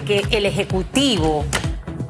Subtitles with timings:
[0.00, 1.44] que el Ejecutivo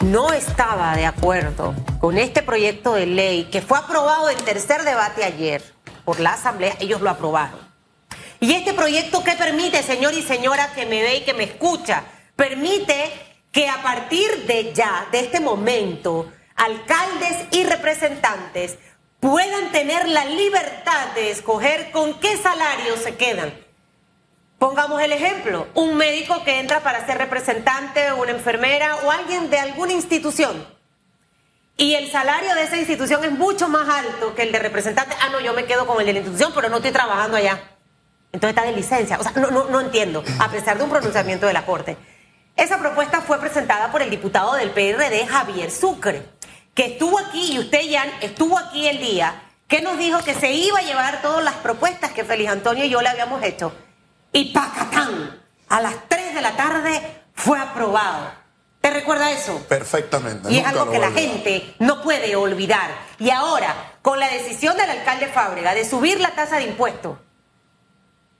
[0.05, 5.25] no estaba de acuerdo con este proyecto de ley que fue aprobado en tercer debate
[5.25, 5.63] ayer
[6.05, 7.61] por la Asamblea, ellos lo aprobaron.
[8.41, 12.03] Y este proyecto que permite, señor y señora que me ve y que me escucha,
[12.35, 13.13] permite
[13.53, 18.79] que a partir de ya, de este momento, alcaldes y representantes
[19.21, 23.55] puedan tener la libertad de escoger con qué salario se quedan.
[24.63, 29.59] Pongamos el ejemplo, un médico que entra para ser representante, una enfermera o alguien de
[29.59, 30.65] alguna institución.
[31.77, 35.17] Y el salario de esa institución es mucho más alto que el de representante.
[35.21, 37.61] Ah, no, yo me quedo con el de la institución, pero no estoy trabajando allá.
[38.31, 39.19] Entonces está de licencia.
[39.19, 41.97] O sea, no, no, no entiendo, a pesar de un pronunciamiento de la Corte.
[42.55, 46.23] Esa propuesta fue presentada por el diputado del PRD, Javier Sucre
[46.75, 50.53] que estuvo aquí y usted, ya estuvo aquí el día que nos dijo que se
[50.53, 53.73] iba a llevar todas las propuestas que Félix Antonio y yo le habíamos hecho.
[54.33, 58.33] Y Pacatán, a las 3 de la tarde fue aprobado.
[58.81, 59.59] ¿Te recuerda eso?
[59.69, 60.51] Perfectamente.
[60.51, 62.91] Y es algo que la gente no puede olvidar.
[63.19, 67.19] Y ahora, con la decisión del alcalde Fábrega de subir la tasa de impuestos,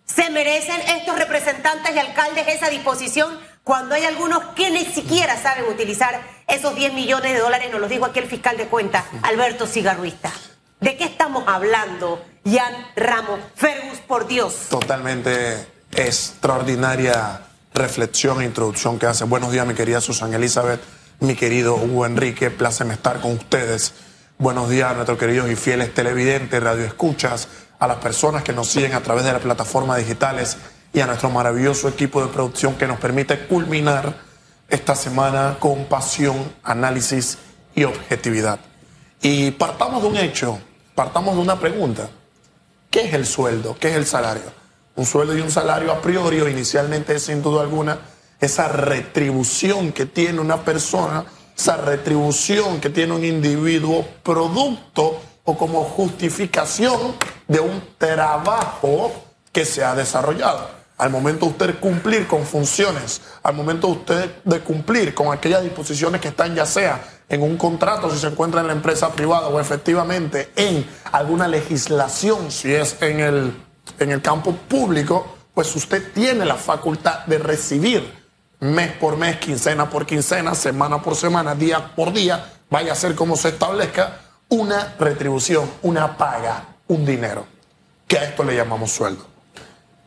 [0.05, 5.67] ¿se merecen estos representantes y alcaldes esa disposición cuando hay algunos que ni siquiera saben
[5.67, 9.69] utilizar esos 10 millones de dólares, nos los dijo aquí el fiscal de cuentas, Alberto
[9.69, 10.33] Cigarruista.
[10.81, 13.39] ¿De qué estamos hablando, Jan Ramos?
[13.55, 14.67] Fergus, por Dios.
[14.69, 17.43] Totalmente extraordinaria
[17.75, 19.25] reflexión e introducción que hace.
[19.25, 20.81] Buenos días, mi querida Susan Elizabeth,
[21.21, 23.93] mi querido Hugo Enrique, pláceme estar con ustedes.
[24.39, 27.49] Buenos días a nuestros queridos y fieles televidentes, radioescuchas,
[27.79, 30.57] a las personas que nos siguen a través de las plataformas digitales
[30.93, 34.15] y a nuestro maravilloso equipo de producción que nos permite culminar
[34.69, 37.39] esta semana con pasión, análisis
[37.75, 38.59] y objetividad.
[39.21, 40.59] Y partamos de un hecho,
[40.95, 42.09] partamos de una pregunta.
[42.91, 43.77] ¿Qué es el sueldo?
[43.79, 44.62] ¿Qué es el salario?
[44.95, 47.99] Un sueldo y un salario a priori o inicialmente sin duda alguna
[48.43, 51.25] esa retribución que tiene una persona,
[51.57, 57.15] esa retribución que tiene un individuo producto o como justificación
[57.47, 59.13] de un trabajo
[59.53, 60.69] que se ha desarrollado.
[60.99, 65.63] Al momento de usted cumplir con funciones, al momento de usted de cumplir con aquellas
[65.63, 69.49] disposiciones que están ya sea en un contrato si se encuentra en la empresa privada
[69.49, 73.55] o efectivamente en alguna legislación si es en el,
[73.99, 78.23] en el campo público, pues usted tiene la facultad de recibir
[78.61, 83.15] mes por mes, quincena por quincena, semana por semana, día por día, vaya a ser
[83.17, 87.45] como se establezca, una retribución, una paga, un dinero,
[88.07, 89.27] que a esto le llamamos sueldo.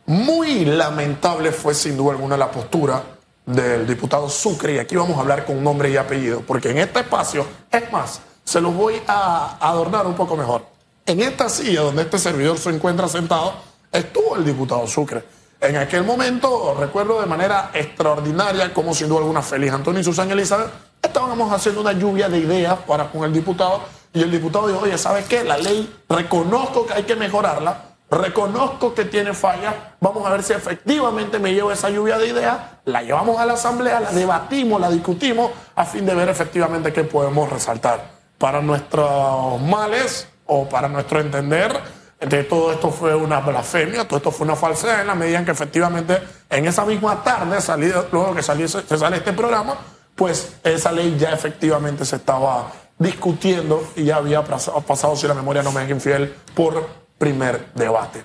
[0.06, 3.02] Muy lamentable fue sin duda alguna la postura
[3.44, 7.00] del diputado Sucre, y aquí vamos a hablar con nombre y apellido, porque en este
[7.00, 10.75] espacio, es más, se los voy a adornar un poco mejor.
[11.08, 13.54] En esta silla donde este servidor se encuentra sentado,
[13.92, 15.22] estuvo el diputado Sucre.
[15.60, 20.32] En aquel momento, recuerdo de manera extraordinaria, como sin duda alguna Félix Antonio y Susana
[20.32, 20.68] Elizabeth
[21.00, 24.98] estábamos haciendo una lluvia de ideas para con el diputado, y el diputado dijo, oye,
[24.98, 25.44] ¿sabes qué?
[25.44, 30.54] La ley reconozco que hay que mejorarla, reconozco que tiene fallas, vamos a ver si
[30.54, 34.90] efectivamente me llevo esa lluvia de ideas, la llevamos a la asamblea, la debatimos, la
[34.90, 38.16] discutimos, a fin de ver efectivamente qué podemos resaltar.
[38.38, 41.72] Para nuestros males o para nuestro entender,
[42.20, 45.44] de todo esto fue una blasfemia, todo esto fue una falsedad en la medida en
[45.44, 46.18] que efectivamente
[46.48, 49.76] en esa misma tarde, salido, luego que se sale este programa,
[50.14, 55.62] pues esa ley ya efectivamente se estaba discutiendo y ya había pasado, si la memoria
[55.62, 58.24] no me es infiel, por primer debate.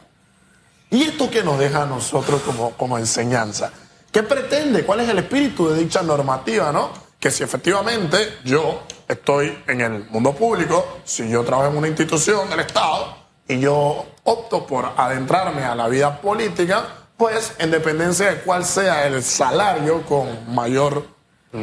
[0.89, 3.71] ¿Y esto qué nos deja a nosotros como, como enseñanza?
[4.11, 4.85] ¿Qué pretende?
[4.85, 6.89] ¿Cuál es el espíritu de dicha normativa, no?
[7.21, 12.49] Que si efectivamente yo estoy en el mundo público, si yo trabajo en una institución
[12.49, 13.15] del Estado
[13.47, 16.83] y yo opto por adentrarme a la vida política,
[17.15, 21.05] pues en dependencia de cuál sea el salario con mayor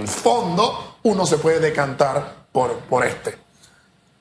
[0.07, 3.37] fondo, uno se puede decantar por, por este.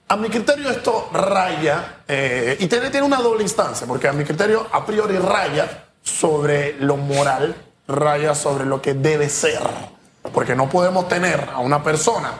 [0.07, 4.23] A mi criterio esto raya, eh, y tiene, tiene una doble instancia, porque a mi
[4.23, 7.55] criterio a priori raya sobre lo moral,
[7.87, 9.61] raya sobre lo que debe ser,
[10.33, 12.31] porque no podemos tener a una persona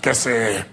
[0.00, 0.64] que se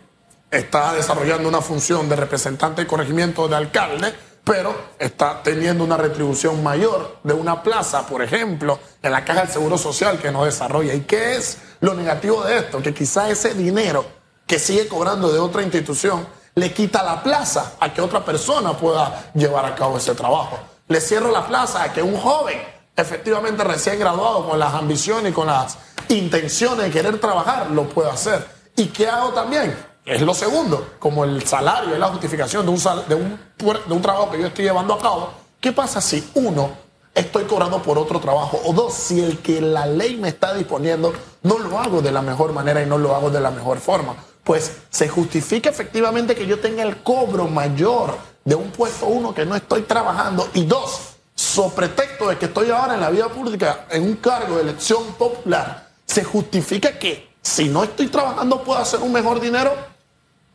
[0.49, 4.13] está desarrollando una función de representante de corregimiento de alcalde,
[4.43, 9.49] pero está teniendo una retribución mayor de una plaza, por ejemplo, en la caja del
[9.49, 10.93] Seguro Social que no desarrolla.
[10.93, 12.81] ¿Y qué es lo negativo de esto?
[12.81, 14.05] Que quizá ese dinero
[14.45, 16.25] que sigue cobrando de otra institución
[16.55, 20.57] le quita la plaza a que otra persona pueda llevar a cabo ese trabajo.
[20.87, 22.59] Le cierro la plaza a que un joven,
[22.95, 25.77] efectivamente recién graduado, con las ambiciones y con las
[26.09, 28.45] intenciones de querer trabajar, lo pueda hacer.
[28.75, 29.75] ¿Y qué hago también?
[30.05, 33.39] Es lo segundo, como el salario es la justificación de un, de un,
[33.87, 35.31] de un trabajo que yo estoy llevando a cabo.
[35.59, 36.87] ¿Qué pasa si uno
[37.17, 38.61] estoy cobrando por otro trabajo.
[38.65, 41.13] O dos, si el que la ley me está disponiendo
[41.43, 44.15] no lo hago de la mejor manera y no lo hago de la mejor forma.
[44.43, 49.45] Pues se justifica efectivamente que yo tenga el cobro mayor de un puesto uno que
[49.45, 50.47] no estoy trabajando.
[50.53, 54.55] Y dos, so pretexto de que estoy ahora en la vida pública en un cargo
[54.55, 55.86] de elección popular,
[56.17, 59.71] se justifica que si no estoy trabajando puedo hacer un mejor dinero.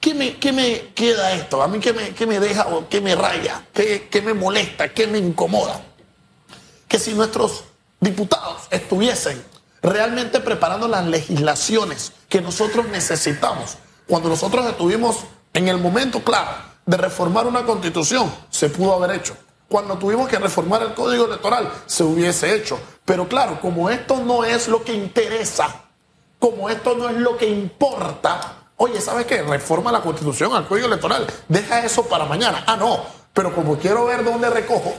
[0.01, 1.63] ¿Qué me, qué me queda esto?
[1.63, 3.65] ¿A mí qué me, qué me deja o qué me raya?
[3.73, 4.89] ¿Qué, ¿Qué me molesta?
[4.89, 5.81] ¿Qué me incomoda?
[6.89, 7.63] Que si nuestros
[8.01, 9.41] diputados estuviesen
[9.83, 13.77] realmente preparando las legislaciones que nosotros necesitamos,
[14.09, 15.19] cuando nosotros estuvimos
[15.55, 16.57] en el momento claro
[16.87, 19.37] de reformar una constitución, se pudo haber hecho.
[19.73, 22.79] Cuando tuvimos que reformar el código electoral, se hubiese hecho.
[23.07, 25.87] Pero claro, como esto no es lo que interesa,
[26.39, 29.41] como esto no es lo que importa, oye, ¿sabes qué?
[29.41, 32.65] Reforma la constitución al código electoral, deja eso para mañana.
[32.67, 33.03] Ah, no,
[33.33, 34.93] pero como quiero ver dónde recojo,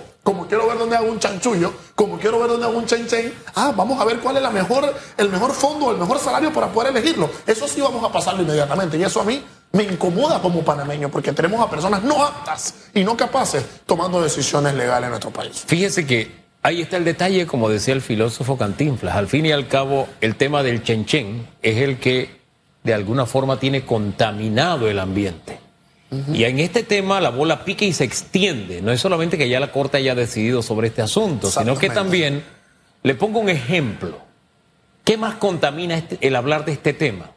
[0.53, 3.73] quiero ver dónde hago un chanchullo, como quiero ver dónde hago un chen chen, ah,
[3.75, 6.91] vamos a ver cuál es la mejor, el mejor fondo, el mejor salario para poder
[6.91, 7.27] elegirlo.
[7.47, 8.95] Eso sí vamos a pasarlo inmediatamente.
[8.95, 13.03] Y eso a mí me incomoda como panameño, porque tenemos a personas no aptas y
[13.03, 15.63] no capaces tomando decisiones legales en nuestro país.
[15.65, 19.17] Fíjese que Ahí está el detalle, como decía el filósofo Cantinflas.
[19.17, 22.39] Al fin y al cabo, el tema del chenchen es el que
[22.83, 25.59] de alguna forma tiene contaminado el ambiente.
[26.33, 28.81] Y en este tema la bola pica y se extiende.
[28.81, 32.43] No es solamente que ya la Corte haya decidido sobre este asunto, sino que también,
[33.03, 34.19] le pongo un ejemplo.
[35.03, 37.31] ¿Qué más contamina este, el hablar de este tema?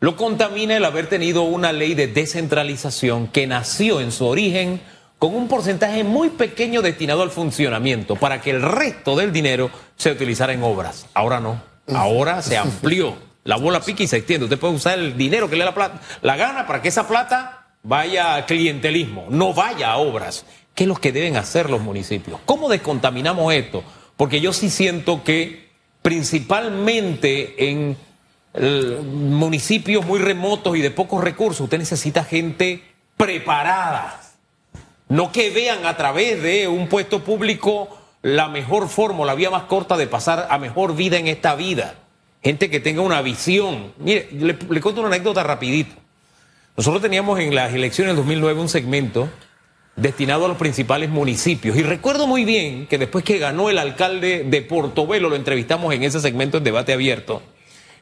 [0.00, 4.80] Lo contamina el haber tenido una ley de descentralización que nació en su origen
[5.18, 10.12] con un porcentaje muy pequeño destinado al funcionamiento para que el resto del dinero se
[10.12, 11.06] utilizara en obras.
[11.14, 11.60] Ahora no.
[11.92, 13.16] Ahora se amplió.
[13.44, 14.44] La bola pica y se extiende.
[14.44, 17.08] Usted puede usar el dinero que le da la, plata, la gana para que esa
[17.08, 20.44] plata vaya clientelismo, no vaya a obras.
[20.74, 22.40] ¿Qué es lo que deben hacer los municipios?
[22.44, 23.82] ¿Cómo descontaminamos esto?
[24.16, 25.68] Porque yo sí siento que
[26.02, 27.96] principalmente en
[28.54, 32.82] eh, municipios muy remotos y de pocos recursos, usted necesita gente
[33.16, 34.20] preparada
[35.08, 37.88] no que vean a través de un puesto público
[38.22, 41.94] la mejor forma, la vía más corta de pasar a mejor vida en esta vida.
[42.42, 43.92] Gente que tenga una visión.
[43.98, 45.94] Mire, le, cuento una anécdota rapidito.
[46.78, 49.28] Nosotros teníamos en las elecciones del 2009 un segmento
[49.96, 51.76] destinado a los principales municipios.
[51.76, 56.04] Y recuerdo muy bien que después que ganó el alcalde de Portobelo, lo entrevistamos en
[56.04, 57.42] ese segmento en debate abierto,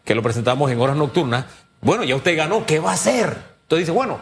[0.05, 1.47] que lo presentamos en horas nocturnas.
[1.81, 3.39] Bueno, ya usted ganó, ¿qué va a hacer?
[3.63, 4.21] Entonces dice, bueno,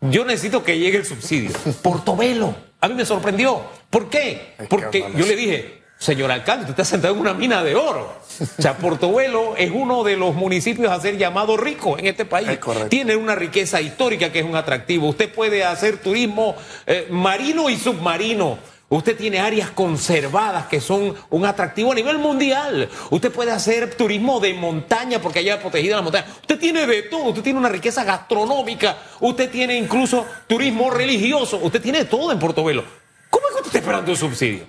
[0.00, 1.50] yo necesito que llegue el subsidio.
[1.82, 2.54] Portobelo.
[2.80, 3.60] A mí me sorprendió.
[3.90, 4.54] ¿Por qué?
[4.70, 8.12] Porque yo le dije, señor alcalde, usted está sentado en una mina de oro.
[8.40, 12.48] O sea, Portobelo es uno de los municipios a ser llamado rico en este país.
[12.88, 15.08] Tiene una riqueza histórica que es un atractivo.
[15.08, 16.56] Usted puede hacer turismo
[16.86, 18.58] eh, marino y submarino.
[18.88, 22.88] Usted tiene áreas conservadas que son un atractivo a nivel mundial.
[23.10, 26.26] Usted puede hacer turismo de montaña porque allá protegida la montaña.
[26.40, 27.26] Usted tiene de todo.
[27.26, 28.98] Usted tiene una riqueza gastronómica.
[29.20, 31.60] Usted tiene incluso turismo religioso.
[31.62, 32.84] Usted tiene todo en Portobelo.
[33.30, 34.64] ¿Cómo es que usted está esperando un subsidio?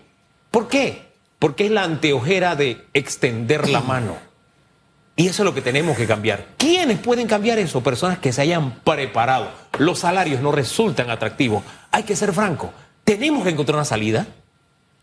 [0.52, 1.13] ¿Por qué?
[1.44, 4.16] Porque es la anteojera de extender la mano.
[5.18, 6.48] Y eso es lo que tenemos que cambiar.
[6.56, 7.84] ¿Quiénes pueden cambiar eso?
[7.84, 9.52] Personas que se hayan preparado.
[9.78, 11.64] Los salarios no resultan atractivos.
[11.92, 12.72] Hay que ser franco
[13.04, 14.28] tenemos que encontrar una salida.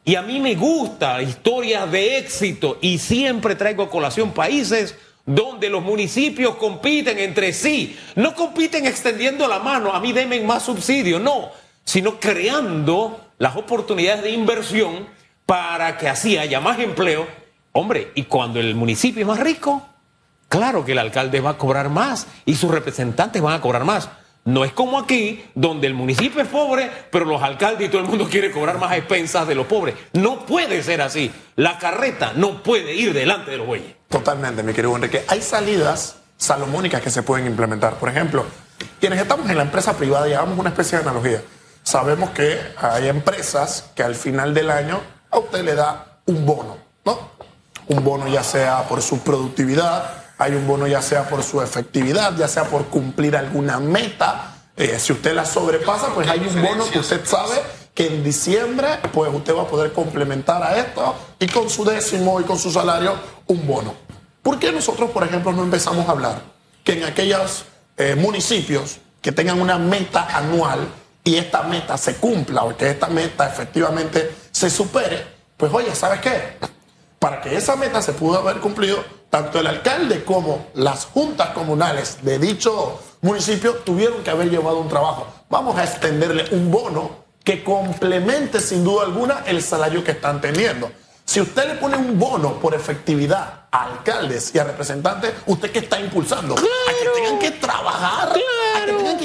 [0.05, 4.97] Y a mí me gusta historias de éxito y siempre traigo a colación países
[5.27, 7.99] donde los municipios compiten entre sí.
[8.17, 11.51] No compiten extendiendo la mano, a mí denme más subsidio, no,
[11.85, 15.07] sino creando las oportunidades de inversión
[15.51, 17.27] para que así haya más empleo.
[17.73, 19.85] Hombre, y cuando el municipio es más rico,
[20.49, 24.11] claro que el alcalde va a cobrar más y sus representantes van a cobrar más.
[24.45, 28.07] No es como aquí, donde el municipio es pobre, pero los alcaldes y todo el
[28.07, 29.97] mundo quiere cobrar más expensas de los pobres.
[30.13, 31.33] No puede ser así.
[31.57, 33.97] La carreta no puede ir delante de los bueyes.
[34.09, 35.25] Totalmente, mi querido Enrique.
[35.27, 37.97] Hay salidas salomónicas que se pueden implementar.
[37.97, 38.47] Por ejemplo,
[39.01, 41.43] quienes estamos en la empresa privada y hagamos una especie de analogía.
[41.83, 46.77] Sabemos que hay empresas que al final del año a usted le da un bono,
[47.05, 47.19] ¿no?
[47.89, 52.37] Un bono ya sea por su productividad, hay un bono ya sea por su efectividad,
[52.37, 54.55] ya sea por cumplir alguna meta.
[54.77, 57.61] Eh, si usted la sobrepasa, pues hay un bono que usted sabe
[57.95, 62.41] que en diciembre, pues usted va a poder complementar a esto y con su décimo
[62.41, 63.15] y con su salario,
[63.49, 63.95] un bono.
[64.43, 66.41] ¿Por qué nosotros, por ejemplo, no empezamos a hablar
[66.83, 67.65] que en aquellos
[67.99, 70.89] eh, municipios que tengan una meta anual
[71.23, 75.27] y esta meta se cumpla o que esta meta efectivamente se supere,
[75.57, 76.59] pues oye, ¿sabes qué?
[77.19, 82.19] Para que esa meta se pudo haber cumplido, tanto el alcalde como las juntas comunales
[82.23, 85.27] de dicho municipio tuvieron que haber llevado un trabajo.
[85.49, 90.41] Vamos a extenderle un bono que que complemente sin duda alguna el salario que están
[90.41, 90.91] teniendo.
[91.25, 95.79] Si usted le pone un bono por efectividad a alcaldes y a representantes, ¿usted qué
[95.81, 96.55] está impulsando?
[96.55, 98.47] A que tengan que trabajar, que que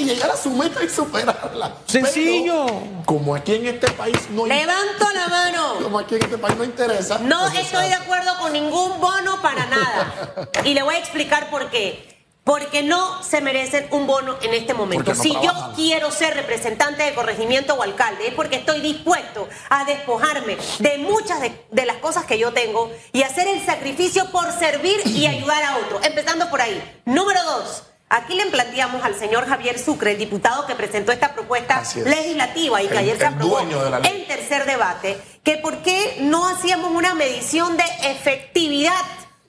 [0.06, 1.74] llegar a su meta y superarla.
[1.86, 2.66] Sencillo.
[2.66, 5.74] Pero, como aquí en este país no Levanto la mano.
[5.82, 7.18] como aquí en este país no interesa.
[7.18, 10.48] No pues estoy de acuerdo con ningún bono para nada.
[10.64, 12.14] Y le voy a explicar por qué.
[12.44, 15.12] Porque no se merecen un bono en este momento.
[15.14, 19.84] No si yo quiero ser representante de corregimiento o alcalde, es porque estoy dispuesto a
[19.84, 24.52] despojarme de muchas de, de las cosas que yo tengo y hacer el sacrificio por
[24.52, 26.06] servir y ayudar a otros.
[26.06, 27.00] Empezando por ahí.
[27.04, 27.82] Número dos.
[28.08, 31.96] Aquí le planteamos al señor Javier Sucre, el diputado que presentó esta propuesta es.
[31.96, 36.92] legislativa y que El- ayer se aprobó en tercer debate, que por qué no hacíamos
[36.92, 38.94] una medición de efectividad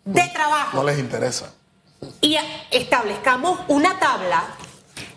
[0.05, 1.53] de trabajo No les interesa.
[2.21, 2.37] y
[2.71, 4.43] establezcamos una tabla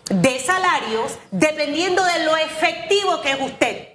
[0.09, 3.87] de salarios dependiendo de lo efectivo que es usted,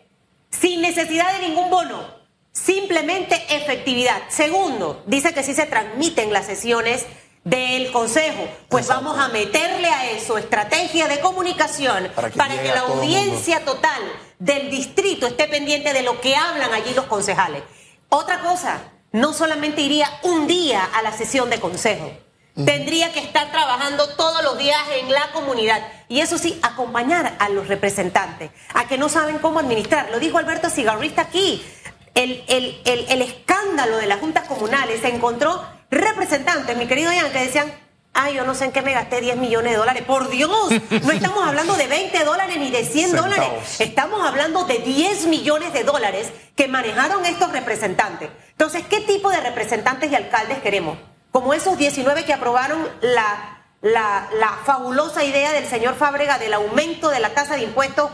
[0.51, 2.05] sin necesidad de ningún bono,
[2.53, 4.23] simplemente efectividad.
[4.29, 7.07] Segundo, dice que sí se transmiten las sesiones
[7.47, 9.05] del Consejo, pues Exacto.
[9.05, 14.03] vamos a meterle a eso estrategia de comunicación Para para que la audiencia total
[14.41, 17.63] del distrito esté pendiente de lo que hablan allí los concejales.
[18.09, 18.81] Otra cosa,
[19.13, 22.11] no solamente iría un día a la sesión de consejo,
[22.65, 27.49] tendría que estar trabajando todos los días en la comunidad y eso sí, acompañar a
[27.49, 30.09] los representantes, a que no saben cómo administrar.
[30.11, 31.65] Lo dijo Alberto Cigarrista aquí.
[32.15, 37.31] El, el- el- el escándalo de las juntas comunales se encontró representantes, mi querido Ian,
[37.33, 37.73] que decían,
[38.15, 40.03] ay, yo no sé en qué me gasté 10 millones de dólares.
[40.05, 40.51] Por Dios,
[41.03, 43.31] no estamos hablando de 20 dólares ni de 100 Centavos.
[43.37, 43.81] dólares.
[43.81, 48.31] Estamos hablando de 10 millones de dólares que manejaron estos representantes.
[48.51, 50.99] Entonces, ¿qué tipo de representantes y alcaldes queremos?
[51.31, 57.11] Como esos 19 que aprobaron la, la, la fabulosa idea del señor Fábrega del aumento
[57.11, 58.11] de la tasa de impuestos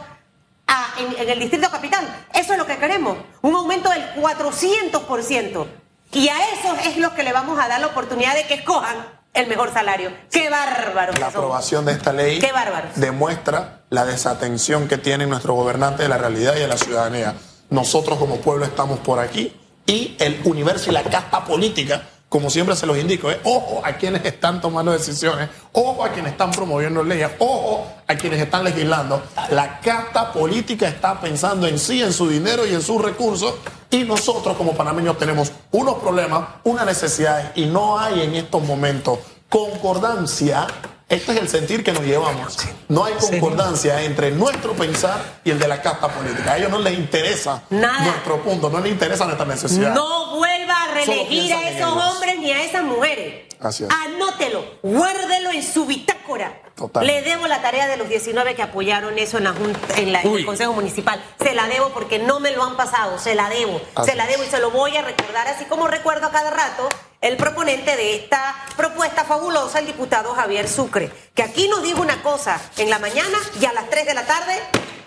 [0.67, 2.05] a- en, en el Distrito Capital.
[2.35, 3.17] Eso es lo que queremos.
[3.43, 5.67] Un aumento del 400%.
[6.13, 8.97] Y a eso es lo que le vamos a dar la oportunidad de que escojan
[9.35, 10.11] el mejor salario.
[10.31, 11.15] ¡Qué bárbaro!
[11.19, 12.91] La aprobación de esta ley Qué bárbaros.
[12.97, 17.35] demuestra la desatención que tiene nuestro gobernante de la realidad y de la ciudadanía.
[17.71, 22.75] Nosotros como pueblo estamos por aquí y el universo y la casta política, como siempre
[22.75, 27.05] se los indico, es ojo a quienes están tomando decisiones, ojo a quienes están promoviendo
[27.05, 29.23] leyes, ojo a quienes están legislando.
[29.51, 33.57] La casta política está pensando en sí, en su dinero y en sus recursos
[33.91, 39.19] y nosotros como panameños tenemos unos problemas, unas necesidades y no hay en estos momentos
[39.51, 40.67] concordancia.
[41.11, 42.57] Este es el sentir que nos llevamos.
[42.89, 46.53] No hay concordancia entre nuestro pensar y el de la casta política.
[46.53, 48.05] A ellos no les interesa Nada.
[48.05, 49.95] nuestro punto, no les interesa nuestra necesidad.
[49.95, 50.62] No Solo
[50.93, 53.47] reelegir a esos hombres ni a esas mujeres.
[53.61, 53.91] Así es.
[53.91, 56.61] Anótelo, guárdelo en su bitácora.
[56.75, 57.07] Total.
[57.07, 60.23] Le debo la tarea de los 19 que apoyaron eso en, la junta- en, la-
[60.23, 60.41] en Uy.
[60.41, 61.23] el Consejo Municipal.
[61.41, 63.19] Se la debo porque no me lo han pasado.
[63.19, 63.81] Se la debo.
[63.95, 66.51] Así se la debo y se lo voy a recordar, así como recuerdo a cada
[66.51, 66.89] rato
[67.21, 72.21] el proponente de esta propuesta fabulosa, el diputado Javier Sucre, que aquí nos dijo una
[72.23, 74.59] cosa en la mañana y a las 3 de la tarde,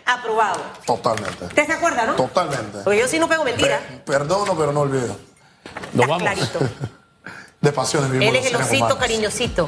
[0.05, 0.61] aprobado.
[0.85, 1.45] Totalmente.
[1.45, 2.15] ¿Usted se acuerda, no?
[2.15, 2.79] Totalmente.
[2.85, 3.79] Porque yo sí no pego mentira.
[3.79, 5.17] Pe- perdono, pero no olvido.
[5.93, 6.21] Nos Está vamos.
[6.23, 6.59] clarito.
[7.61, 9.67] De pasiones Él es el osito cariñosito.